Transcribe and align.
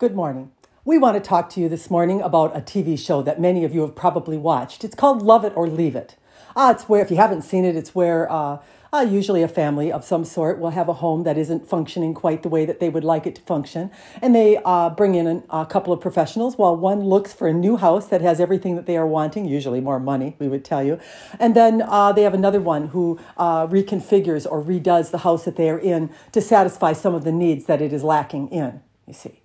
Good 0.00 0.14
morning. 0.14 0.52
We 0.84 0.96
want 0.96 1.16
to 1.16 1.28
talk 1.28 1.50
to 1.50 1.60
you 1.60 1.68
this 1.68 1.90
morning 1.90 2.20
about 2.20 2.56
a 2.56 2.60
TV 2.60 2.96
show 2.96 3.20
that 3.22 3.40
many 3.40 3.64
of 3.64 3.74
you 3.74 3.80
have 3.80 3.96
probably 3.96 4.36
watched. 4.36 4.84
It's 4.84 4.94
called 4.94 5.22
Love 5.22 5.44
It 5.44 5.52
or 5.56 5.66
Leave 5.66 5.96
It. 5.96 6.14
Uh, 6.54 6.72
it's 6.72 6.88
where, 6.88 7.02
if 7.02 7.10
you 7.10 7.16
haven't 7.16 7.42
seen 7.42 7.64
it, 7.64 7.74
it's 7.74 7.96
where 7.96 8.30
uh, 8.30 8.58
uh, 8.92 9.00
usually 9.00 9.42
a 9.42 9.48
family 9.48 9.90
of 9.90 10.04
some 10.04 10.24
sort 10.24 10.60
will 10.60 10.70
have 10.70 10.88
a 10.88 10.92
home 10.92 11.24
that 11.24 11.36
isn't 11.36 11.68
functioning 11.68 12.14
quite 12.14 12.44
the 12.44 12.48
way 12.48 12.64
that 12.64 12.78
they 12.78 12.88
would 12.88 13.02
like 13.02 13.26
it 13.26 13.34
to 13.34 13.42
function. 13.42 13.90
And 14.22 14.36
they 14.36 14.60
uh, 14.64 14.90
bring 14.90 15.16
in 15.16 15.26
an, 15.26 15.42
a 15.50 15.66
couple 15.66 15.92
of 15.92 16.00
professionals 16.00 16.56
while 16.56 16.76
one 16.76 17.00
looks 17.00 17.32
for 17.32 17.48
a 17.48 17.52
new 17.52 17.76
house 17.76 18.06
that 18.06 18.20
has 18.20 18.38
everything 18.38 18.76
that 18.76 18.86
they 18.86 18.96
are 18.96 19.04
wanting, 19.04 19.46
usually 19.46 19.80
more 19.80 19.98
money, 19.98 20.36
we 20.38 20.46
would 20.46 20.64
tell 20.64 20.84
you. 20.84 21.00
And 21.40 21.56
then 21.56 21.82
uh, 21.82 22.12
they 22.12 22.22
have 22.22 22.34
another 22.34 22.60
one 22.60 22.90
who 22.90 23.18
uh, 23.36 23.66
reconfigures 23.66 24.46
or 24.48 24.62
redoes 24.62 25.10
the 25.10 25.18
house 25.18 25.44
that 25.44 25.56
they 25.56 25.68
are 25.68 25.78
in 25.80 26.10
to 26.30 26.40
satisfy 26.40 26.92
some 26.92 27.16
of 27.16 27.24
the 27.24 27.32
needs 27.32 27.64
that 27.64 27.82
it 27.82 27.92
is 27.92 28.04
lacking 28.04 28.46
in, 28.50 28.80
you 29.04 29.12
see. 29.12 29.42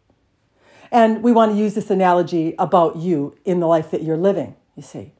And 0.93 1.23
we 1.23 1.31
want 1.31 1.53
to 1.53 1.57
use 1.57 1.73
this 1.73 1.89
analogy 1.89 2.53
about 2.59 2.97
you 2.97 3.35
in 3.43 3.59
the 3.59 3.65
life 3.65 3.89
that 3.89 4.03
you're 4.03 4.15
living, 4.15 4.55
you 4.75 4.83
see. 4.83 5.13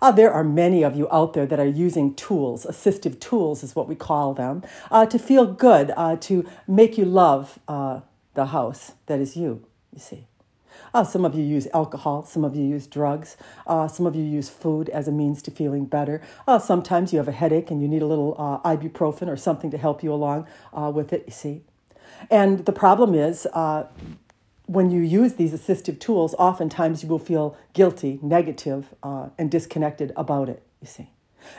Uh, 0.00 0.12
there 0.12 0.32
are 0.32 0.44
many 0.44 0.84
of 0.84 0.94
you 0.94 1.08
out 1.10 1.32
there 1.32 1.46
that 1.46 1.58
are 1.58 1.66
using 1.66 2.14
tools, 2.14 2.64
assistive 2.64 3.18
tools 3.18 3.64
is 3.64 3.74
what 3.74 3.88
we 3.88 3.96
call 3.96 4.34
them, 4.34 4.62
uh, 4.92 5.04
to 5.04 5.18
feel 5.18 5.46
good, 5.46 5.92
uh, 5.96 6.14
to 6.14 6.48
make 6.68 6.96
you 6.96 7.04
love 7.04 7.58
uh, 7.66 8.00
the 8.34 8.46
house 8.46 8.92
that 9.06 9.18
is 9.18 9.36
you, 9.36 9.66
you 9.92 9.98
see. 9.98 10.28
Uh, 10.94 11.02
some 11.02 11.24
of 11.24 11.34
you 11.34 11.42
use 11.42 11.66
alcohol, 11.74 12.24
some 12.24 12.44
of 12.44 12.54
you 12.54 12.62
use 12.62 12.86
drugs, 12.86 13.36
uh, 13.66 13.88
some 13.88 14.06
of 14.06 14.14
you 14.14 14.22
use 14.22 14.48
food 14.48 14.88
as 14.90 15.08
a 15.08 15.12
means 15.12 15.42
to 15.42 15.50
feeling 15.50 15.86
better. 15.86 16.22
sometimes 16.62 17.12
you 17.12 17.18
have 17.18 17.26
a 17.26 17.32
headache 17.32 17.68
and 17.72 17.82
you 17.82 17.88
need 17.88 18.00
a 18.00 18.06
little 18.06 18.36
ibuprofen 18.64 19.26
or 19.26 19.36
something 19.36 19.72
to 19.72 19.76
help 19.76 20.04
you 20.04 20.12
along 20.12 20.46
with 20.94 21.12
it, 21.12 21.24
you 21.26 21.32
see. 21.32 21.62
And 22.30 22.64
the 22.64 22.72
problem 22.72 23.12
is, 23.16 23.44
when 24.68 24.90
you 24.90 25.00
use 25.00 25.34
these 25.34 25.52
assistive 25.52 25.98
tools, 25.98 26.34
oftentimes 26.38 27.02
you 27.02 27.08
will 27.08 27.18
feel 27.18 27.56
guilty, 27.72 28.18
negative, 28.22 28.94
uh, 29.02 29.30
and 29.38 29.50
disconnected 29.50 30.12
about 30.14 30.50
it, 30.50 30.62
you 30.80 30.86
see. 30.86 31.10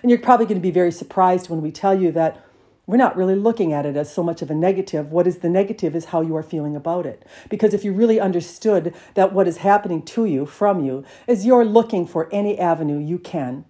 And 0.04 0.12
you're 0.12 0.20
probably 0.20 0.46
going 0.46 0.60
to 0.60 0.62
be 0.62 0.72
very 0.72 0.92
surprised 0.92 1.50
when 1.50 1.62
we 1.62 1.72
tell 1.72 2.00
you 2.00 2.12
that 2.12 2.46
we're 2.86 2.98
not 2.98 3.18
really 3.18 3.36
looking 3.36 3.74
at 3.74 3.86
it 3.86 3.96
as 3.96 4.14
so 4.14 4.22
much 4.22 4.44
of 4.44 4.52
a 4.52 4.56
negative. 4.56 5.12
What 5.12 5.26
is 5.26 5.40
the 5.40 5.50
negative 5.50 5.96
is 5.96 6.06
how 6.06 6.22
you 6.22 6.36
are 6.36 6.44
feeling 6.44 6.76
about 6.76 7.08
it. 7.08 7.26
Because 7.50 7.74
if 7.74 7.84
you 7.84 7.94
really 7.94 8.20
understood 8.20 8.94
that 9.16 9.34
what 9.34 9.48
is 9.48 9.58
happening 9.58 10.04
to 10.04 10.26
you, 10.26 10.46
from 10.46 10.86
you, 10.86 11.04
is 11.26 11.46
you're 11.46 11.66
looking 11.66 12.06
for 12.06 12.30
any 12.32 12.60
avenue 12.60 13.00
you 13.00 13.18
can 13.18 13.66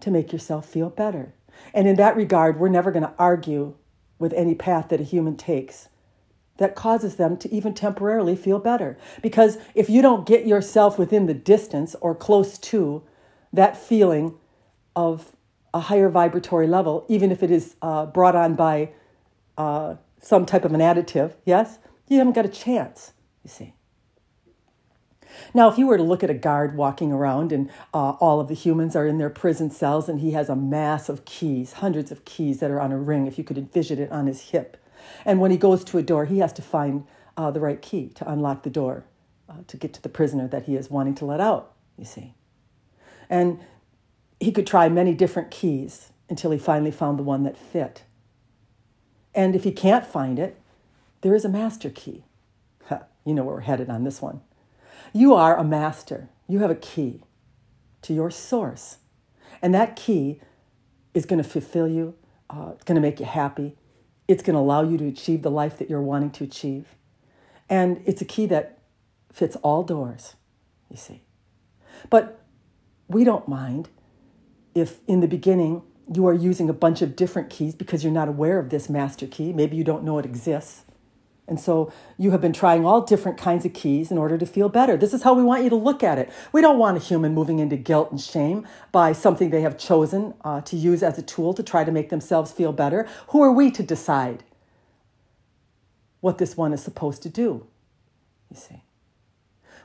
to 0.00 0.10
make 0.10 0.32
yourself 0.32 0.68
feel 0.68 0.90
better. 0.90 1.32
And 1.72 1.88
in 1.88 1.96
that 1.96 2.16
regard, 2.16 2.58
we're 2.60 2.68
never 2.68 2.92
going 2.92 3.04
to 3.04 3.14
argue 3.18 3.74
with 4.18 4.34
any 4.34 4.54
path 4.54 4.88
that 4.90 5.00
a 5.00 5.04
human 5.04 5.36
takes 5.36 5.88
that 6.58 6.74
causes 6.74 7.16
them 7.16 7.36
to 7.38 7.52
even 7.52 7.74
temporarily 7.74 8.36
feel 8.36 8.58
better. 8.58 8.96
Because 9.22 9.58
if 9.74 9.90
you 9.90 10.02
don't 10.02 10.26
get 10.26 10.46
yourself 10.46 10.98
within 10.98 11.26
the 11.26 11.34
distance 11.34 11.94
or 12.00 12.14
close 12.14 12.58
to 12.58 13.02
that 13.52 13.76
feeling 13.76 14.34
of 14.94 15.32
a 15.74 15.80
higher 15.80 16.08
vibratory 16.08 16.66
level, 16.66 17.04
even 17.08 17.30
if 17.30 17.42
it 17.42 17.50
is 17.50 17.76
uh, 17.82 18.06
brought 18.06 18.34
on 18.34 18.54
by 18.54 18.90
uh, 19.58 19.96
some 20.20 20.46
type 20.46 20.64
of 20.64 20.72
an 20.72 20.80
additive, 20.80 21.34
yes, 21.44 21.78
you 22.08 22.18
haven't 22.18 22.34
got 22.34 22.44
a 22.44 22.48
chance, 22.48 23.12
you 23.42 23.50
see. 23.50 23.74
Now, 25.52 25.68
if 25.68 25.76
you 25.76 25.86
were 25.86 25.98
to 25.98 26.02
look 26.02 26.24
at 26.24 26.30
a 26.30 26.34
guard 26.34 26.76
walking 26.76 27.12
around 27.12 27.52
and 27.52 27.70
uh, 27.92 28.12
all 28.12 28.40
of 28.40 28.48
the 28.48 28.54
humans 28.54 28.96
are 28.96 29.06
in 29.06 29.18
their 29.18 29.30
prison 29.30 29.70
cells 29.70 30.08
and 30.08 30.20
he 30.20 30.32
has 30.32 30.48
a 30.48 30.56
mass 30.56 31.08
of 31.08 31.24
keys, 31.24 31.74
hundreds 31.74 32.10
of 32.10 32.24
keys 32.24 32.60
that 32.60 32.70
are 32.70 32.80
on 32.80 32.92
a 32.92 32.98
ring, 32.98 33.26
if 33.26 33.36
you 33.36 33.44
could 33.44 33.58
envision 33.58 33.98
it 33.98 34.10
on 34.10 34.26
his 34.26 34.50
hip, 34.50 34.76
and 35.24 35.40
when 35.40 35.50
he 35.50 35.56
goes 35.56 35.84
to 35.84 35.98
a 35.98 36.02
door, 36.02 36.24
he 36.24 36.38
has 36.38 36.52
to 36.54 36.62
find 36.62 37.06
uh, 37.36 37.50
the 37.50 37.60
right 37.60 37.80
key 37.80 38.08
to 38.14 38.30
unlock 38.30 38.62
the 38.62 38.70
door 38.70 39.04
uh, 39.48 39.54
to 39.66 39.76
get 39.76 39.92
to 39.94 40.02
the 40.02 40.08
prisoner 40.08 40.48
that 40.48 40.64
he 40.64 40.76
is 40.76 40.90
wanting 40.90 41.14
to 41.16 41.24
let 41.24 41.40
out, 41.40 41.72
you 41.96 42.04
see. 42.04 42.34
And 43.28 43.60
he 44.40 44.52
could 44.52 44.66
try 44.66 44.88
many 44.88 45.14
different 45.14 45.50
keys 45.50 46.10
until 46.28 46.50
he 46.50 46.58
finally 46.58 46.90
found 46.90 47.18
the 47.18 47.22
one 47.22 47.44
that 47.44 47.56
fit. 47.56 48.04
And 49.34 49.54
if 49.54 49.64
he 49.64 49.72
can't 49.72 50.06
find 50.06 50.38
it, 50.38 50.60
there 51.20 51.34
is 51.34 51.44
a 51.44 51.48
master 51.48 51.90
key. 51.90 52.24
you 53.24 53.34
know 53.34 53.44
where 53.44 53.56
we're 53.56 53.60
headed 53.60 53.90
on 53.90 54.04
this 54.04 54.22
one. 54.22 54.40
You 55.12 55.34
are 55.34 55.56
a 55.56 55.64
master, 55.64 56.28
you 56.48 56.60
have 56.60 56.70
a 56.70 56.76
key 56.76 57.22
to 58.02 58.12
your 58.12 58.30
source. 58.30 58.98
And 59.62 59.74
that 59.74 59.96
key 59.96 60.40
is 61.14 61.26
going 61.26 61.42
to 61.42 61.48
fulfill 61.48 61.88
you, 61.88 62.14
uh, 62.50 62.72
it's 62.74 62.84
going 62.84 62.96
to 62.96 63.00
make 63.00 63.20
you 63.20 63.26
happy, 63.26 63.76
it's 64.28 64.42
going 64.42 64.54
to 64.54 64.60
allow 64.60 64.82
you 64.82 64.98
to 64.98 65.06
achieve 65.06 65.42
the 65.42 65.50
life 65.50 65.78
that 65.78 65.88
you're 65.88 66.02
wanting 66.02 66.30
to 66.30 66.44
achieve. 66.44 66.96
And 67.68 68.02
it's 68.04 68.20
a 68.20 68.24
key 68.24 68.46
that 68.46 68.78
fits 69.32 69.56
all 69.56 69.82
doors, 69.82 70.34
you 70.90 70.96
see. 70.96 71.22
But 72.10 72.40
we 73.08 73.24
don't 73.24 73.46
mind 73.48 73.88
if 74.74 74.98
in 75.06 75.20
the 75.20 75.28
beginning 75.28 75.82
you 76.12 76.26
are 76.26 76.34
using 76.34 76.68
a 76.68 76.72
bunch 76.72 77.02
of 77.02 77.16
different 77.16 77.50
keys 77.50 77.74
because 77.74 78.04
you're 78.04 78.12
not 78.12 78.28
aware 78.28 78.58
of 78.58 78.70
this 78.70 78.88
master 78.88 79.26
key. 79.26 79.52
Maybe 79.52 79.76
you 79.76 79.84
don't 79.84 80.04
know 80.04 80.18
it 80.18 80.24
exists. 80.24 80.82
And 81.48 81.60
so 81.60 81.92
you 82.18 82.32
have 82.32 82.40
been 82.40 82.52
trying 82.52 82.84
all 82.84 83.02
different 83.02 83.38
kinds 83.38 83.64
of 83.64 83.72
keys 83.72 84.10
in 84.10 84.18
order 84.18 84.36
to 84.36 84.46
feel 84.46 84.68
better. 84.68 84.96
This 84.96 85.14
is 85.14 85.22
how 85.22 85.32
we 85.34 85.44
want 85.44 85.62
you 85.62 85.70
to 85.70 85.76
look 85.76 86.02
at 86.02 86.18
it. 86.18 86.30
We 86.52 86.60
don't 86.60 86.78
want 86.78 86.96
a 86.96 87.00
human 87.00 87.34
moving 87.34 87.60
into 87.60 87.76
guilt 87.76 88.10
and 88.10 88.20
shame 88.20 88.66
by 88.90 89.12
something 89.12 89.50
they 89.50 89.60
have 89.60 89.78
chosen 89.78 90.34
uh, 90.44 90.60
to 90.62 90.76
use 90.76 91.02
as 91.02 91.18
a 91.18 91.22
tool 91.22 91.54
to 91.54 91.62
try 91.62 91.84
to 91.84 91.92
make 91.92 92.10
themselves 92.10 92.50
feel 92.50 92.72
better. 92.72 93.08
Who 93.28 93.42
are 93.42 93.52
we 93.52 93.70
to 93.72 93.82
decide 93.82 94.42
what 96.20 96.38
this 96.38 96.56
one 96.56 96.72
is 96.72 96.82
supposed 96.82 97.22
to 97.22 97.28
do? 97.28 97.66
You 98.50 98.56
see. 98.56 98.82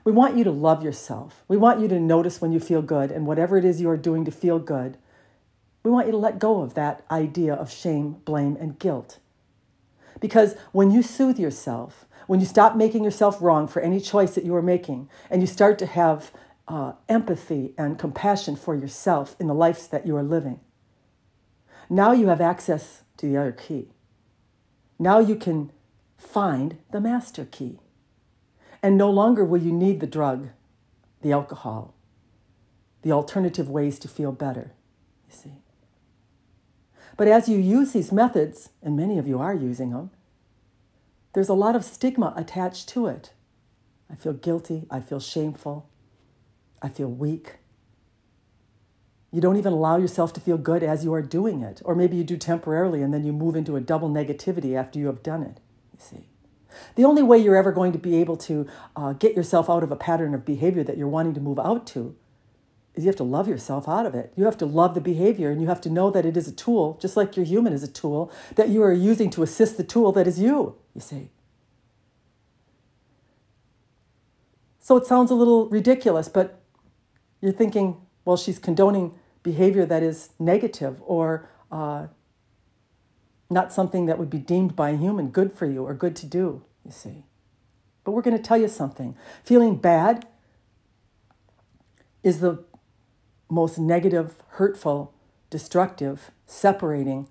We 0.03 0.11
want 0.11 0.35
you 0.35 0.44
to 0.44 0.51
love 0.51 0.83
yourself. 0.83 1.44
We 1.47 1.57
want 1.57 1.79
you 1.79 1.88
to 1.89 2.00
notice 2.00 2.41
when 2.41 2.51
you 2.51 2.59
feel 2.59 2.81
good 2.81 3.11
and 3.11 3.27
whatever 3.27 3.55
it 3.57 3.66
is 3.66 3.79
you 3.79 3.89
are 3.89 3.97
doing 3.97 4.25
to 4.25 4.31
feel 4.31 4.57
good. 4.57 4.97
We 5.83 5.91
want 5.91 6.07
you 6.07 6.11
to 6.11 6.17
let 6.17 6.39
go 6.39 6.61
of 6.61 6.73
that 6.73 7.05
idea 7.11 7.53
of 7.53 7.71
shame, 7.71 8.13
blame, 8.25 8.57
and 8.59 8.79
guilt. 8.79 9.19
Because 10.21 10.55
when 10.71 10.91
you 10.91 11.03
soothe 11.03 11.37
yourself, 11.37 12.05
when 12.27 12.39
you 12.39 12.45
stop 12.45 12.77
making 12.77 13.03
yourself 13.03 13.41
wrong 13.41 13.67
for 13.67 13.81
any 13.81 13.99
choice 13.99 14.35
that 14.35 14.45
you 14.45 14.55
are 14.55 14.61
making, 14.61 15.09
and 15.29 15.41
you 15.41 15.47
start 15.47 15.77
to 15.79 15.85
have 15.85 16.31
uh, 16.69 16.93
empathy 17.09 17.73
and 17.77 17.99
compassion 17.99 18.55
for 18.55 18.73
yourself 18.73 19.35
in 19.37 19.47
the 19.47 19.53
lives 19.53 19.87
that 19.89 20.07
you 20.07 20.15
are 20.15 20.23
living, 20.23 20.61
now 21.89 22.13
you 22.13 22.27
have 22.27 22.39
access 22.39 23.03
to 23.17 23.25
the 23.25 23.35
other 23.35 23.51
key. 23.51 23.89
Now 24.97 25.19
you 25.19 25.35
can 25.35 25.71
find 26.17 26.77
the 26.91 27.01
master 27.01 27.43
key. 27.43 27.79
And 28.83 28.97
no 28.97 29.09
longer 29.09 29.43
will 29.43 29.61
you 29.61 29.73
need 29.73 29.99
the 29.99 30.07
drug, 30.07 30.49
the 31.21 31.31
alcohol, 31.31 31.93
the 33.01 33.11
alternative 33.11 33.69
ways 33.69 33.99
to 33.99 34.07
feel 34.07 34.31
better, 34.31 34.73
you 35.27 35.35
see. 35.35 35.53
But 37.21 37.27
as 37.27 37.47
you 37.47 37.59
use 37.59 37.91
these 37.91 38.11
methods, 38.11 38.69
and 38.81 38.97
many 38.97 39.19
of 39.19 39.27
you 39.27 39.39
are 39.39 39.53
using 39.53 39.91
them, 39.91 40.09
there's 41.33 41.49
a 41.49 41.53
lot 41.53 41.75
of 41.75 41.85
stigma 41.85 42.33
attached 42.35 42.89
to 42.89 43.05
it. 43.05 43.31
I 44.09 44.15
feel 44.15 44.33
guilty. 44.33 44.87
I 44.89 45.01
feel 45.01 45.19
shameful. 45.19 45.87
I 46.81 46.89
feel 46.89 47.09
weak. 47.09 47.57
You 49.31 49.39
don't 49.39 49.57
even 49.57 49.71
allow 49.71 49.97
yourself 49.97 50.33
to 50.33 50.41
feel 50.41 50.57
good 50.57 50.81
as 50.81 51.03
you 51.03 51.13
are 51.13 51.21
doing 51.21 51.61
it. 51.61 51.79
Or 51.85 51.93
maybe 51.93 52.17
you 52.17 52.23
do 52.23 52.37
temporarily 52.37 53.03
and 53.03 53.13
then 53.13 53.23
you 53.23 53.33
move 53.33 53.55
into 53.55 53.75
a 53.75 53.81
double 53.81 54.09
negativity 54.09 54.75
after 54.75 54.97
you 54.97 55.05
have 55.05 55.21
done 55.21 55.43
it. 55.43 55.59
You 55.93 55.99
see. 55.99 56.25
The 56.95 57.05
only 57.05 57.21
way 57.21 57.38
you're 57.38 57.55
ever 57.55 57.71
going 57.71 57.91
to 57.91 57.99
be 57.99 58.15
able 58.15 58.38
to 58.38 58.65
uh, 58.95 59.13
get 59.13 59.35
yourself 59.35 59.69
out 59.69 59.83
of 59.83 59.91
a 59.91 59.95
pattern 59.95 60.33
of 60.33 60.43
behavior 60.43 60.83
that 60.85 60.97
you're 60.97 61.07
wanting 61.07 61.35
to 61.35 61.39
move 61.39 61.59
out 61.59 61.85
to 61.85 62.15
you 62.97 63.06
have 63.06 63.16
to 63.16 63.24
love 63.24 63.47
yourself 63.47 63.88
out 63.88 64.06
of 64.06 64.13
it. 64.13 64.34
You 64.35 64.46
have 64.46 64.57
to 64.57 64.66
love 64.66 64.96
the 64.96 65.02
behavior 65.02 65.50
and 65.50 65.62
you 65.62 65.68
have 65.68 65.81
to 65.81 65.90
know 65.90 66.12
that 66.12 66.25
it 66.25 66.35
is 66.35 66.47
a 66.47 66.52
tool, 66.52 66.97
just 67.02 67.16
like 67.16 67.38
your 67.38 67.46
human 67.46 67.74
is 67.74 67.84
a 67.84 67.88
tool, 67.88 68.31
that 68.56 68.69
you 68.69 68.84
are 68.84 68.91
using 68.91 69.29
to 69.31 69.44
assist 69.44 69.78
the 69.78 69.84
tool 69.84 70.12
that 70.12 70.28
is 70.28 70.40
you, 70.40 70.75
you 70.94 71.01
see. 71.01 71.30
So 74.80 74.98
it 74.98 75.06
sounds 75.06 75.31
a 75.31 75.36
little 75.36 75.69
ridiculous, 75.69 76.27
but 76.27 76.62
you're 77.39 77.54
thinking, 77.54 77.98
well, 78.25 78.36
she's 78.36 78.60
condoning 78.60 79.18
behavior 79.42 79.86
that 79.86 80.04
is 80.04 80.30
negative 80.38 81.01
or 81.06 81.50
uh, 81.71 82.07
not 83.50 83.71
something 83.71 84.06
that 84.07 84.18
would 84.18 84.30
be 84.30 84.38
deemed 84.38 84.75
by 84.75 84.89
a 84.89 84.98
human 84.98 85.30
good 85.30 85.54
for 85.54 85.65
you 85.65 85.83
or 85.86 85.94
good 85.94 86.15
to 86.18 86.25
do, 86.25 86.63
you 86.83 86.92
see. 86.92 87.24
But 88.04 88.12
we're 88.12 88.21
going 88.21 88.36
to 88.36 88.44
tell 88.44 88.57
you 88.57 88.68
something. 88.68 89.15
Feeling 89.44 89.77
bad 89.77 90.27
is 92.24 92.39
the 92.39 92.63
most 93.51 93.77
negative, 93.77 94.36
hurtful, 94.51 95.13
destructive, 95.50 96.31
separating 96.45 97.27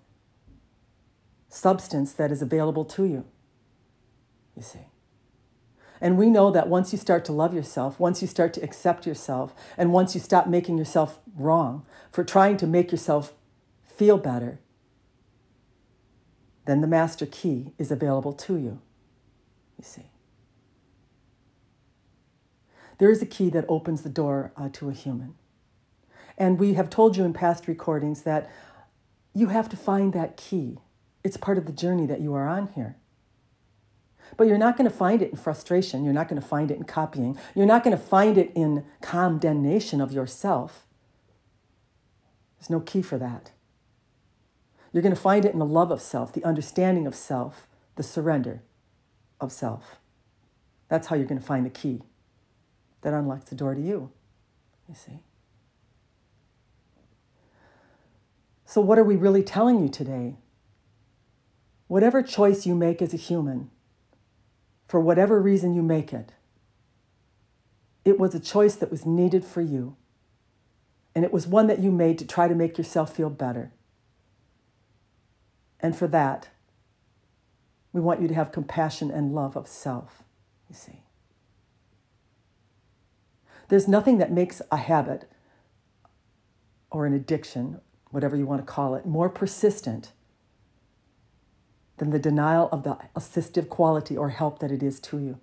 substance 1.49 2.12
that 2.12 2.31
is 2.31 2.43
available 2.43 2.84
to 2.84 3.06
you. 3.06 3.25
You 4.55 4.62
see. 4.62 4.87
And 6.00 6.19
we 6.19 6.31
know 6.31 6.50
that 6.50 6.69
once 6.69 6.93
you 6.93 6.99
start 6.99 7.25
to 7.26 7.32
love 7.32 7.55
yourself, 7.55 7.99
once 7.99 8.22
you 8.22 8.28
start 8.28 8.52
to 8.55 8.62
accept 8.62 9.06
yourself, 9.06 9.55
and 9.76 9.93
once 9.93 10.14
you 10.14 10.20
stop 10.20 10.46
making 10.46 10.78
yourself 10.78 11.20
wrong 11.37 11.84
for 12.11 12.22
trying 12.22 12.56
to 12.58 12.67
make 12.67 12.93
yourself 12.93 13.32
feel 13.84 14.19
better, 14.19 14.61
then 16.67 16.82
the 16.82 16.87
master 16.87 17.26
key 17.26 17.72
is 17.78 17.90
available 17.90 18.32
to 18.32 18.56
you. 18.56 18.81
You 19.78 19.84
see. 19.84 20.11
There 22.99 23.11
is 23.11 23.22
a 23.22 23.26
key 23.26 23.49
that 23.50 23.64
opens 23.69 24.02
the 24.02 24.11
door 24.11 24.52
uh, 24.56 24.69
to 24.75 24.90
a 24.90 24.93
human. 24.93 25.34
And 26.40 26.58
we 26.58 26.72
have 26.72 26.88
told 26.88 27.19
you 27.19 27.25
in 27.25 27.34
past 27.34 27.69
recordings 27.69 28.22
that 28.22 28.50
you 29.34 29.48
have 29.48 29.69
to 29.69 29.76
find 29.76 30.14
that 30.14 30.38
key. 30.38 30.78
It's 31.22 31.37
part 31.37 31.58
of 31.58 31.66
the 31.66 31.72
journey 31.72 32.06
that 32.06 32.22
you 32.22 32.32
are 32.32 32.48
on 32.48 32.69
here. 32.69 32.96
But 34.38 34.46
you're 34.46 34.56
not 34.56 34.78
going 34.78 34.88
to 34.88 34.96
find 34.96 35.20
it 35.20 35.32
in 35.32 35.37
frustration. 35.37 36.02
You're 36.02 36.14
not 36.14 36.28
going 36.28 36.40
to 36.40 36.46
find 36.46 36.70
it 36.70 36.78
in 36.78 36.84
copying. 36.84 37.37
You're 37.54 37.66
not 37.66 37.84
going 37.84 37.94
to 37.94 38.02
find 38.02 38.38
it 38.38 38.52
in 38.54 38.87
condemnation 39.02 40.00
of 40.00 40.12
yourself. 40.12 40.87
There's 42.58 42.70
no 42.70 42.81
key 42.81 43.02
for 43.02 43.19
that. 43.19 43.50
You're 44.93 45.02
going 45.02 45.14
to 45.14 45.20
find 45.20 45.44
it 45.44 45.52
in 45.52 45.58
the 45.58 45.66
love 45.66 45.90
of 45.90 46.00
self, 46.00 46.32
the 46.32 46.44
understanding 46.44 47.06
of 47.06 47.14
self, 47.14 47.66
the 47.96 48.02
surrender 48.02 48.62
of 49.40 49.52
self. 49.52 50.00
That's 50.88 51.08
how 51.08 51.16
you're 51.16 51.26
going 51.26 51.40
to 51.40 51.46
find 51.46 51.66
the 51.66 51.70
key 51.70 52.00
that 53.02 53.12
unlocks 53.12 53.50
the 53.50 53.56
door 53.56 53.75
to 53.75 53.81
you, 53.81 54.10
you 54.88 54.94
see. 54.94 55.20
So, 58.70 58.81
what 58.81 59.00
are 59.00 59.05
we 59.05 59.17
really 59.17 59.43
telling 59.43 59.81
you 59.81 59.88
today? 59.88 60.37
Whatever 61.88 62.22
choice 62.22 62.67
you 62.67 62.76
make 62.76 63.02
as 63.02 63.12
a 63.12 63.17
human, 63.17 63.69
for 64.87 65.00
whatever 65.00 65.40
reason 65.40 65.75
you 65.75 65.82
make 65.82 66.12
it, 66.12 66.31
it 68.05 68.17
was 68.17 68.32
a 68.32 68.38
choice 68.38 68.76
that 68.76 68.88
was 68.88 69.05
needed 69.05 69.44
for 69.44 69.61
you. 69.61 69.96
And 71.17 71.25
it 71.25 71.32
was 71.32 71.49
one 71.49 71.67
that 71.67 71.81
you 71.81 71.90
made 71.90 72.17
to 72.20 72.25
try 72.25 72.46
to 72.46 72.55
make 72.55 72.78
yourself 72.78 73.12
feel 73.12 73.28
better. 73.28 73.72
And 75.81 75.96
for 75.96 76.06
that, 76.06 76.50
we 77.93 78.00
want 78.00 78.22
you 78.22 78.28
to 78.28 78.34
have 78.34 78.52
compassion 78.52 79.11
and 79.11 79.34
love 79.34 79.56
of 79.56 79.67
self, 79.67 80.22
you 80.69 80.76
see. 80.76 81.02
There's 83.67 83.88
nothing 83.88 84.19
that 84.19 84.31
makes 84.31 84.62
a 84.70 84.76
habit 84.76 85.28
or 86.88 87.05
an 87.05 87.12
addiction, 87.12 87.81
whatever 88.10 88.36
you 88.36 88.46
want 88.46 88.60
to 88.60 88.72
call 88.72 88.94
it, 88.94 89.06
more 89.06 89.28
persistent 89.28 90.12
than 91.98 92.10
the 92.10 92.18
denial 92.18 92.68
of 92.72 92.82
the 92.82 92.96
assistive 93.14 93.68
quality 93.68 94.16
or 94.16 94.30
help 94.30 94.58
that 94.58 94.72
it 94.72 94.82
is 94.82 94.98
to 95.00 95.18
you. 95.18 95.38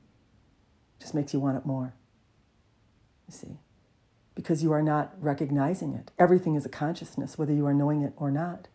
It 0.99 1.01
just 1.01 1.13
makes 1.13 1.33
you 1.33 1.39
want 1.39 1.57
it 1.57 1.65
more. 1.65 1.93
You 3.27 3.33
see? 3.33 3.57
Because 4.35 4.63
you 4.63 4.71
are 4.71 4.81
not 4.81 5.13
recognizing 5.19 5.93
it. 5.93 6.11
Everything 6.17 6.55
is 6.55 6.65
a 6.65 6.69
consciousness, 6.69 7.37
whether 7.37 7.53
you 7.53 7.65
are 7.65 7.73
knowing 7.73 8.01
it 8.01 8.13
or 8.17 8.31
not. 8.31 8.67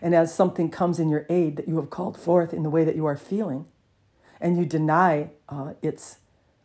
And 0.00 0.14
as 0.14 0.34
something 0.34 0.70
comes 0.70 0.98
in 0.98 1.08
your 1.08 1.26
aid 1.28 1.56
that 1.56 1.68
you 1.68 1.76
have 1.76 1.90
called 1.90 2.18
forth 2.18 2.52
in 2.52 2.62
the 2.62 2.70
way 2.70 2.84
that 2.84 2.96
you 2.96 3.06
are 3.06 3.16
feeling, 3.16 3.66
and 4.40 4.56
you 4.56 4.66
deny 4.66 5.30
uh, 5.48 5.74
its 5.82 6.18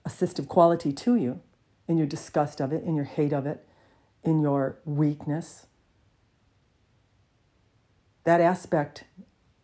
assistive 0.07 0.47
quality 0.47 0.91
to 0.91 1.15
you, 1.15 1.41
in 1.87 1.97
your 1.97 2.07
disgust 2.07 2.61
of 2.61 2.71
it, 2.71 2.83
in 2.83 2.95
your 2.95 3.05
hate 3.05 3.33
of 3.33 3.45
it, 3.45 3.65
in 4.23 4.41
your 4.41 4.77
weakness. 4.85 5.65
That 8.29 8.41
aspect 8.41 9.05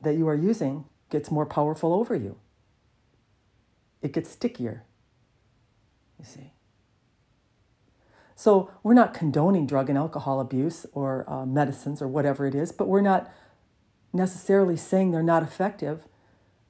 that 0.01 0.17
you 0.17 0.27
are 0.27 0.33
using 0.33 0.85
gets 1.11 1.29
more 1.29 1.45
powerful 1.45 1.93
over 1.93 2.15
you. 2.15 2.37
It 4.01 4.11
gets 4.11 4.31
stickier, 4.31 4.81
you 6.17 6.25
see. 6.25 6.53
So, 8.35 8.71
we're 8.81 8.95
not 8.95 9.13
condoning 9.13 9.67
drug 9.67 9.87
and 9.87 9.99
alcohol 9.99 10.39
abuse 10.39 10.87
or 10.93 11.29
uh, 11.29 11.45
medicines 11.45 12.01
or 12.01 12.07
whatever 12.07 12.47
it 12.47 12.55
is, 12.55 12.71
but 12.71 12.87
we're 12.87 13.01
not 13.01 13.31
necessarily 14.11 14.77
saying 14.77 15.11
they're 15.11 15.21
not 15.21 15.43
effective 15.43 16.07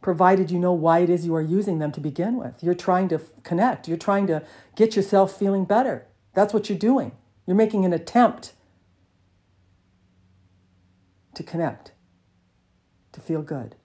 provided 0.02 0.52
you 0.52 0.60
know 0.60 0.74
why 0.74 1.00
it 1.00 1.10
is 1.10 1.26
you 1.26 1.34
are 1.34 1.42
using 1.42 1.80
them 1.80 1.94
to 1.94 2.02
begin 2.02 2.36
with. 2.36 2.62
You're 2.62 2.74
trying 2.74 3.08
to 3.08 3.22
connect, 3.44 3.88
you're 3.88 3.96
trying 3.96 4.28
to 4.28 4.44
get 4.76 4.98
yourself 4.98 5.40
feeling 5.40 5.64
better. 5.64 6.08
That's 6.34 6.54
what 6.54 6.68
you're 6.68 6.78
doing. 6.78 7.14
You're 7.48 7.56
making 7.56 7.86
an 7.86 7.94
attempt 7.94 8.52
to 11.36 11.44
connect, 11.44 11.92
to 13.12 13.22
feel 13.22 13.42
good. 13.42 13.76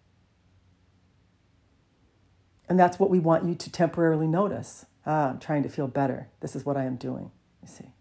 And 2.69 2.79
that's 2.79 2.99
what 2.99 3.11
we 3.11 3.19
want 3.19 3.44
you 3.44 3.55
to 3.55 3.70
temporarily 3.70 4.29
notice. 4.29 4.87
Ah, 5.05 5.31
I'm 5.31 5.41
trying 5.41 5.64
to 5.64 5.69
feel 5.69 5.88
better. 5.88 6.29
This 6.41 6.55
is 6.55 6.64
what 6.64 6.76
I 6.76 6.85
am 6.85 6.97
doing, 6.97 7.32
you 7.61 7.69
see. 7.69 7.93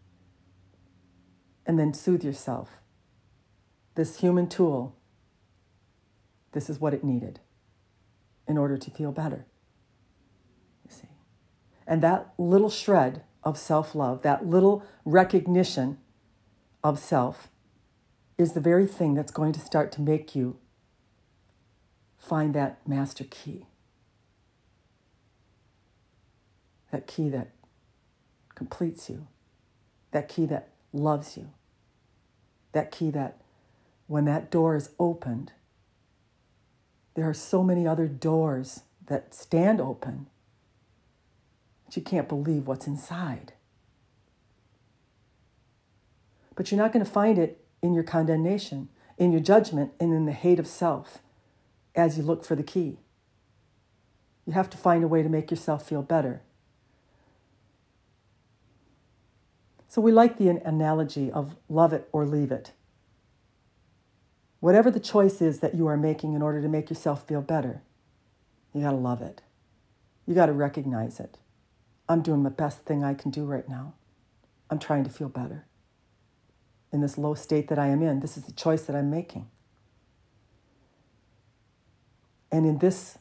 And 1.65 1.79
then 1.79 1.93
soothe 1.93 2.23
yourself. 2.23 2.81
This 3.95 4.19
human 4.19 4.47
tool, 4.47 4.95
this 6.51 6.69
is 6.69 6.79
what 6.79 6.93
it 6.93 7.03
needed 7.03 7.39
in 8.47 8.57
order 8.57 8.77
to 8.77 8.91
feel 8.91 9.11
better. 9.11 9.45
You 10.85 10.91
see. 10.95 11.09
And 11.87 12.01
that 12.03 12.33
little 12.37 12.69
shred 12.69 13.23
of 13.43 13.57
self 13.57 13.95
love, 13.95 14.21
that 14.21 14.45
little 14.45 14.83
recognition 15.05 15.97
of 16.83 16.99
self, 16.99 17.49
is 18.39 18.53
the 18.53 18.61
very 18.61 18.87
thing 18.87 19.15
that's 19.15 19.33
going 19.33 19.51
to 19.51 19.59
start 19.59 19.91
to 19.91 20.01
make 20.01 20.33
you 20.33 20.57
find 22.17 22.55
that 22.55 22.79
master 22.87 23.25
key. 23.25 23.65
That 26.91 27.05
key 27.05 27.27
that 27.29 27.49
completes 28.55 29.09
you, 29.09 29.27
that 30.11 30.29
key 30.29 30.45
that 30.45 30.69
loves 30.93 31.35
you, 31.35 31.49
that 32.71 32.91
key 32.91 33.11
that 33.11 33.41
when 34.07 34.23
that 34.23 34.49
door 34.49 34.73
is 34.73 34.91
opened, 34.97 35.51
there 37.15 37.27
are 37.29 37.33
so 37.33 37.61
many 37.61 37.85
other 37.85 38.07
doors 38.07 38.83
that 39.07 39.35
stand 39.35 39.81
open 39.81 40.27
that 41.85 41.97
you 41.97 42.01
can't 42.01 42.29
believe 42.29 42.67
what's 42.67 42.87
inside. 42.87 43.51
But 46.55 46.71
you're 46.71 46.77
not 46.77 46.93
going 46.93 47.05
to 47.05 47.11
find 47.11 47.37
it 47.37 47.65
in 47.81 47.93
your 47.93 48.03
condemnation, 48.03 48.89
in 49.17 49.31
your 49.31 49.41
judgment, 49.41 49.91
and 49.99 50.13
in 50.13 50.25
the 50.25 50.31
hate 50.31 50.59
of 50.59 50.67
self 50.67 51.19
as 51.95 52.17
you 52.17 52.23
look 52.23 52.45
for 52.45 52.55
the 52.55 52.63
key. 52.63 52.97
You 54.45 54.53
have 54.53 54.69
to 54.71 54.77
find 54.77 55.03
a 55.03 55.07
way 55.07 55.21
to 55.21 55.29
make 55.29 55.51
yourself 55.51 55.87
feel 55.87 56.01
better. 56.01 56.41
So 59.87 60.01
we 60.01 60.11
like 60.11 60.37
the 60.37 60.49
analogy 60.49 61.31
of 61.31 61.55
love 61.67 61.93
it 61.93 62.07
or 62.11 62.25
leave 62.25 62.51
it. 62.51 62.71
Whatever 64.59 64.91
the 64.91 64.99
choice 64.99 65.41
is 65.41 65.59
that 65.59 65.75
you 65.75 65.87
are 65.87 65.97
making 65.97 66.33
in 66.33 66.41
order 66.41 66.61
to 66.61 66.67
make 66.67 66.89
yourself 66.89 67.27
feel 67.27 67.41
better, 67.41 67.81
you 68.73 68.81
got 68.81 68.91
to 68.91 68.97
love 68.97 69.21
it. 69.21 69.41
You 70.27 70.35
got 70.35 70.47
to 70.47 70.53
recognize 70.53 71.19
it. 71.19 71.37
I'm 72.07 72.21
doing 72.21 72.43
the 72.43 72.49
best 72.49 72.85
thing 72.85 73.03
I 73.03 73.13
can 73.13 73.31
do 73.31 73.45
right 73.45 73.67
now. 73.67 73.93
I'm 74.69 74.79
trying 74.79 75.03
to 75.05 75.09
feel 75.09 75.29
better. 75.29 75.65
In 76.91 77.01
this 77.01 77.17
low 77.17 77.33
state 77.35 77.67
that 77.67 77.77
I 77.77 77.87
am 77.87 78.01
in, 78.01 78.19
this 78.19 78.35
is 78.37 78.43
the 78.43 78.51
choice 78.51 78.83
that 78.83 78.95
I'm 78.95 79.09
making. 79.09 79.47
And 82.51 82.65
in 82.65 82.79
this 82.79 83.19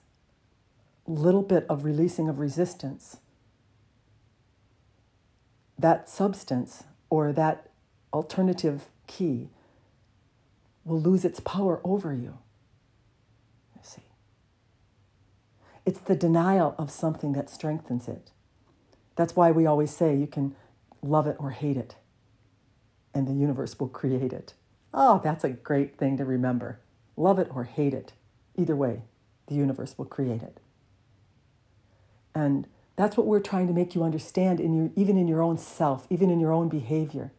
little 1.06 1.42
bit 1.42 1.66
of 1.68 1.84
releasing 1.84 2.28
of 2.28 2.38
resistance, 2.38 3.18
that 5.78 6.08
substance 6.08 6.84
or 7.10 7.32
that 7.32 7.70
alternative 8.12 8.87
key 9.06 9.48
will 10.84 11.00
lose 11.00 11.25
its 11.25 11.40
power 11.40 11.80
over 11.84 12.12
you. 12.12 12.38
You 13.75 13.82
see. 13.82 14.02
It's 15.84 16.00
the 16.00 16.16
denial 16.16 16.75
of 16.78 16.90
something 16.90 17.32
that 17.32 17.50
strengthens 17.50 18.08
it. 18.08 18.30
That's 19.16 19.37
why 19.37 19.50
we 19.50 19.66
always 19.66 19.90
say 19.90 20.14
you 20.14 20.26
can 20.26 20.54
love 21.02 21.26
it 21.26 21.37
or 21.38 21.50
hate 21.50 21.76
it, 21.76 21.96
and 23.18 23.26
the 23.26 23.32
universe 23.32 23.78
will 23.80 23.88
create 23.88 24.32
it. 24.32 24.54
Oh, 24.94 25.20
that's 25.22 25.42
a 25.42 25.50
great 25.50 25.98
thing 25.98 26.16
to 26.18 26.25
remember. 26.25 26.78
Love 27.16 27.40
it 27.40 27.48
or 27.52 27.64
hate 27.64 27.92
it. 27.92 28.12
Either 28.56 28.76
way, 28.76 29.02
the 29.48 29.56
universe 29.56 29.96
will 29.98 30.04
create 30.04 30.40
it. 30.40 30.60
And 32.32 32.68
that's 32.94 33.16
what 33.16 33.26
we're 33.26 33.40
trying 33.40 33.66
to 33.66 33.72
make 33.72 33.96
you 33.96 34.04
understand 34.04 34.60
in 34.60 34.72
your, 34.72 34.90
even 34.94 35.18
in 35.18 35.26
your 35.26 35.42
own 35.42 35.58
self, 35.58 36.06
even 36.10 36.30
in 36.30 36.38
your 36.38 36.52
own 36.52 36.68
behavior. 36.68 37.32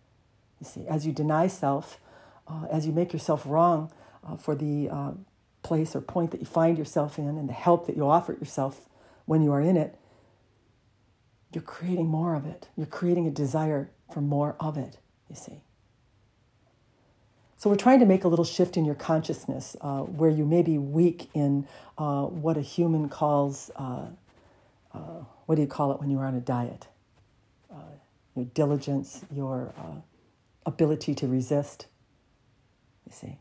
You 0.60 0.68
see, 0.68 0.86
as 0.86 1.08
you 1.08 1.14
deny 1.14 1.48
self, 1.48 1.98
uh, 2.46 2.66
as 2.70 2.86
you 2.86 2.92
make 2.92 3.14
yourself 3.14 3.44
wrong 3.46 3.90
uh, 4.28 4.36
for 4.36 4.56
the 4.56 4.90
uh, 4.90 5.12
place 5.64 5.96
or 5.96 6.02
point 6.02 6.32
that 6.32 6.42
you 6.42 6.46
find 6.46 6.78
yourself 6.78 7.18
in 7.18 7.38
and 7.38 7.48
the 7.48 7.54
help 7.54 7.88
that 7.88 7.96
you 7.96 8.06
offer 8.06 8.34
yourself 8.34 8.90
when 9.26 9.42
you 9.42 9.54
are 9.54 9.62
in 9.62 9.78
it, 9.78 9.98
you're 11.54 11.62
creating 11.62 12.08
more 12.08 12.36
of 12.36 12.46
it. 12.46 12.68
You're 12.76 12.86
creating 12.86 13.28
a 13.28 13.32
desire 13.32 13.92
for 14.14 14.20
more 14.20 14.58
of 14.60 14.78
it, 14.78 14.98
you 15.30 15.36
see. 15.38 15.62
So, 17.60 17.70
we're 17.70 17.76
trying 17.76 18.00
to 18.00 18.06
make 18.06 18.24
a 18.24 18.28
little 18.28 18.46
shift 18.46 18.78
in 18.78 18.86
your 18.86 18.96
consciousness 18.96 19.76
uh, 19.82 20.00
where 20.00 20.30
you 20.30 20.46
may 20.46 20.64
be 20.64 20.78
weak 20.78 21.30
in 21.34 21.68
uh, 21.98 22.24
what 22.24 22.58
a 22.58 22.62
human 22.62 23.10
calls, 23.10 23.70
uh, 23.76 24.08
what 25.46 25.56
do 25.56 25.62
you 25.62 25.68
call 25.68 25.92
it 25.92 26.00
when 26.00 26.10
you're 26.10 26.26
on 26.26 26.36
a 26.36 26.42
diet? 26.42 26.88
your 28.36 28.46
diligence, 28.46 29.26
your 29.30 29.74
ability 30.66 31.14
to 31.14 31.28
resist 31.28 31.88
you 33.10 33.16
see. 33.16 33.40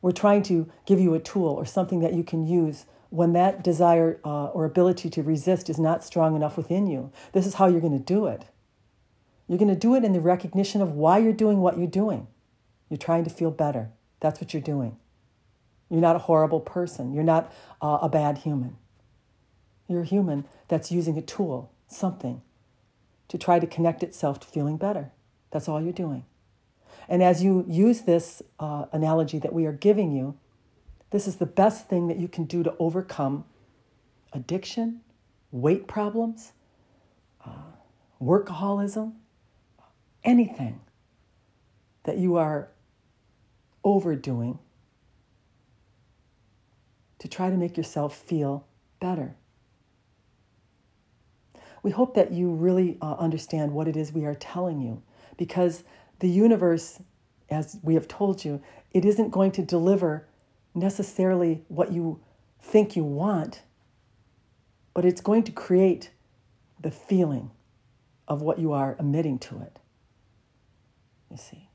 We're 0.00 0.12
trying 0.12 0.42
to 0.44 0.70
give 0.84 1.00
you 1.00 1.14
a 1.14 1.20
tool 1.20 1.48
or 1.48 1.64
something 1.64 2.00
that 2.00 2.12
you 2.12 2.24
can 2.24 2.46
use 2.46 2.86
when 3.10 3.32
that 3.34 3.62
desire 3.62 4.18
uh, 4.24 4.46
or 4.46 4.64
ability 4.64 5.10
to 5.10 5.22
resist 5.22 5.70
is 5.70 5.78
not 5.78 6.02
strong 6.02 6.34
enough 6.34 6.56
within 6.56 6.86
you. 6.86 7.12
This 7.32 7.46
is 7.46 7.54
how 7.54 7.66
you're 7.66 7.80
going 7.80 7.98
to 7.98 8.04
do 8.04 8.26
it. 8.26 8.46
You're 9.48 9.58
going 9.58 9.68
to 9.68 9.78
do 9.78 9.94
it 9.94 10.04
in 10.04 10.12
the 10.12 10.20
recognition 10.20 10.80
of 10.80 10.92
why 10.92 11.18
you're 11.18 11.32
doing 11.32 11.58
what 11.58 11.78
you're 11.78 11.86
doing. 11.86 12.26
You're 12.92 12.98
trying 12.98 13.24
to 13.24 13.30
feel 13.30 13.50
better. 13.50 13.88
That's 14.20 14.38
what 14.38 14.52
you're 14.52 14.60
doing. 14.60 14.98
You're 15.88 16.02
not 16.02 16.14
a 16.14 16.18
horrible 16.18 16.60
person. 16.60 17.14
You're 17.14 17.24
not 17.24 17.50
uh, 17.80 18.00
a 18.02 18.08
bad 18.10 18.36
human. 18.36 18.76
You're 19.88 20.02
a 20.02 20.04
human 20.04 20.44
that's 20.68 20.92
using 20.92 21.16
a 21.16 21.22
tool, 21.22 21.72
something, 21.88 22.42
to 23.28 23.38
try 23.38 23.58
to 23.58 23.66
connect 23.66 24.02
itself 24.02 24.40
to 24.40 24.46
feeling 24.46 24.76
better. 24.76 25.10
That's 25.52 25.70
all 25.70 25.80
you're 25.80 25.94
doing. 25.94 26.26
And 27.08 27.22
as 27.22 27.42
you 27.42 27.64
use 27.66 28.02
this 28.02 28.42
uh, 28.60 28.84
analogy 28.92 29.38
that 29.38 29.54
we 29.54 29.64
are 29.64 29.72
giving 29.72 30.12
you, 30.12 30.36
this 31.12 31.26
is 31.26 31.36
the 31.36 31.46
best 31.46 31.88
thing 31.88 32.08
that 32.08 32.18
you 32.18 32.28
can 32.28 32.44
do 32.44 32.62
to 32.62 32.76
overcome 32.78 33.46
addiction, 34.34 35.00
weight 35.50 35.86
problems, 35.86 36.52
uh, 37.46 37.52
workaholism, 38.22 39.14
anything 40.24 40.80
that 42.02 42.18
you 42.18 42.36
are 42.36 42.68
overdoing 43.84 44.58
to 47.18 47.28
try 47.28 47.50
to 47.50 47.56
make 47.56 47.76
yourself 47.76 48.16
feel 48.16 48.66
better. 49.00 49.36
We 51.82 51.90
hope 51.90 52.14
that 52.14 52.32
you 52.32 52.50
really 52.52 52.98
uh, 53.00 53.14
understand 53.14 53.72
what 53.72 53.88
it 53.88 53.96
is 53.96 54.12
we 54.12 54.24
are 54.24 54.34
telling 54.34 54.80
you 54.80 55.02
because 55.36 55.84
the 56.20 56.28
universe, 56.28 57.00
as 57.50 57.78
we 57.82 57.94
have 57.94 58.06
told 58.06 58.44
you, 58.44 58.62
it 58.92 59.04
isn't 59.04 59.30
going 59.30 59.52
to 59.52 59.62
deliver 59.62 60.26
necessarily 60.74 61.64
what 61.68 61.92
you 61.92 62.20
think 62.60 62.96
you 62.96 63.04
want, 63.04 63.62
but 64.94 65.04
it's 65.04 65.20
going 65.20 65.42
to 65.44 65.52
create 65.52 66.10
the 66.80 66.90
feeling 66.90 67.50
of 68.28 68.42
what 68.42 68.58
you 68.58 68.72
are 68.72 68.96
emitting 68.98 69.38
to 69.38 69.60
it. 69.60 69.78
You 71.30 71.36
see. 71.36 71.68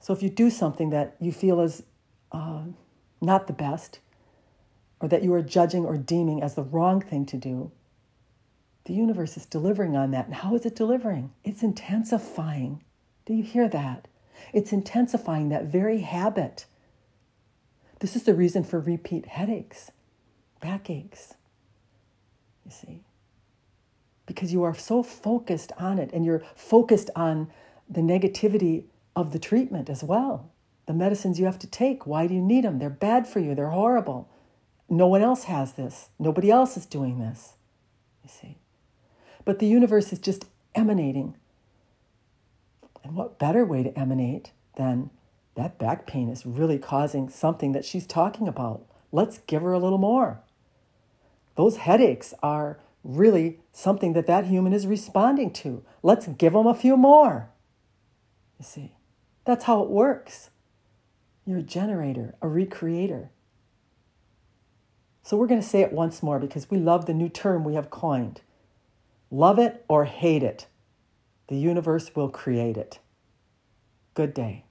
So 0.00 0.12
if 0.12 0.22
you 0.22 0.30
do 0.30 0.50
something 0.50 0.90
that 0.90 1.14
you 1.20 1.30
feel 1.30 1.60
is 1.60 1.82
uh, 2.32 2.62
not 3.20 3.46
the 3.46 3.52
best, 3.52 4.00
or 5.00 5.08
that 5.08 5.22
you 5.22 5.32
are 5.32 5.42
judging 5.42 5.84
or 5.84 5.96
deeming 5.96 6.42
as 6.42 6.54
the 6.54 6.62
wrong 6.62 7.00
thing 7.00 7.24
to 7.26 7.36
do, 7.36 7.70
the 8.84 8.92
universe 8.92 9.36
is 9.36 9.46
delivering 9.46 9.96
on 9.96 10.10
that. 10.10 10.26
And 10.26 10.34
how 10.34 10.54
is 10.54 10.66
it 10.66 10.74
delivering? 10.74 11.32
It's 11.44 11.62
intensifying. 11.62 12.82
Do 13.24 13.34
you 13.34 13.42
hear 13.42 13.68
that? 13.68 14.08
It's 14.52 14.72
intensifying 14.72 15.48
that 15.50 15.64
very 15.64 16.00
habit. 16.00 16.66
This 18.00 18.16
is 18.16 18.24
the 18.24 18.34
reason 18.34 18.64
for 18.64 18.80
repeat 18.80 19.26
headaches, 19.26 19.90
backaches. 20.60 21.34
You 22.64 22.70
see? 22.70 23.04
Because 24.26 24.52
you 24.52 24.62
are 24.62 24.74
so 24.74 25.02
focused 25.02 25.72
on 25.78 25.98
it 25.98 26.10
and 26.12 26.24
you're 26.24 26.42
focused 26.54 27.10
on 27.14 27.50
the 27.88 28.00
negativity 28.00 28.84
of 29.14 29.32
the 29.32 29.38
treatment 29.38 29.88
as 29.90 30.02
well. 30.02 30.50
The 30.86 30.94
medicines 30.94 31.38
you 31.38 31.46
have 31.46 31.58
to 31.60 31.66
take, 31.66 32.06
why 32.06 32.26
do 32.26 32.34
you 32.34 32.40
need 32.40 32.64
them? 32.64 32.78
They're 32.78 32.90
bad 32.90 33.26
for 33.26 33.38
you, 33.38 33.54
they're 33.54 33.70
horrible. 33.70 34.28
No 34.88 35.06
one 35.06 35.22
else 35.22 35.44
has 35.44 35.74
this, 35.74 36.08
nobody 36.18 36.50
else 36.50 36.76
is 36.76 36.86
doing 36.86 37.18
this. 37.18 37.54
You 38.24 38.30
see? 38.30 38.58
But 39.44 39.58
the 39.58 39.66
universe 39.66 40.12
is 40.12 40.18
just 40.18 40.46
emanating. 40.74 41.36
And 43.02 43.14
what 43.14 43.38
better 43.38 43.64
way 43.64 43.82
to 43.82 43.98
emanate 43.98 44.52
than 44.76 45.10
that 45.54 45.78
back 45.78 46.06
pain 46.06 46.28
is 46.28 46.46
really 46.46 46.78
causing 46.78 47.28
something 47.28 47.72
that 47.72 47.84
she's 47.84 48.06
talking 48.06 48.48
about? 48.48 48.84
Let's 49.12 49.38
give 49.38 49.62
her 49.62 49.72
a 49.72 49.78
little 49.78 49.98
more. 49.98 50.40
Those 51.56 51.78
headaches 51.78 52.32
are 52.42 52.78
really 53.02 53.60
something 53.72 54.12
that 54.12 54.26
that 54.26 54.46
human 54.46 54.72
is 54.72 54.86
responding 54.86 55.52
to. 55.52 55.84
Let's 56.02 56.26
give 56.26 56.52
them 56.52 56.66
a 56.66 56.74
few 56.74 56.96
more. 56.96 57.50
You 58.58 58.64
see, 58.64 58.92
that's 59.44 59.64
how 59.64 59.82
it 59.82 59.90
works. 59.90 60.50
You're 61.44 61.58
a 61.58 61.62
generator, 61.62 62.34
a 62.42 62.46
recreator. 62.46 63.30
So 65.22 65.36
we're 65.36 65.46
going 65.46 65.60
to 65.60 65.66
say 65.66 65.80
it 65.80 65.92
once 65.92 66.22
more 66.22 66.38
because 66.38 66.70
we 66.70 66.78
love 66.78 67.06
the 67.06 67.14
new 67.14 67.28
term 67.28 67.64
we 67.64 67.74
have 67.74 67.90
coined 67.90 68.42
Love 69.30 69.60
it 69.60 69.84
or 69.86 70.06
hate 70.06 70.42
it, 70.42 70.66
the 71.46 71.56
universe 71.56 72.16
will 72.16 72.28
create 72.28 72.76
it. 72.76 72.98
Good 74.14 74.34
day. 74.34 74.64